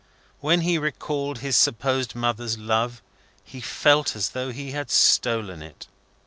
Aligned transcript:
When 0.39 0.61
he 0.61 0.79
recalled 0.79 1.37
his 1.37 1.55
supposed 1.55 2.15
mother's 2.15 2.57
love, 2.57 3.03
he 3.43 3.61
felt 3.61 4.15
as 4.15 4.29
though 4.31 4.51
he 4.51 4.71
had 4.71 4.89
stolen 4.89 5.61
it. 5.61 5.85